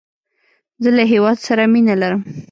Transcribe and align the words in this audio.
زه 0.83 0.89
له 0.97 1.03
هیواد 1.13 1.37
سره 1.47 1.63
مینه 1.73 1.95
لرم 2.01 2.21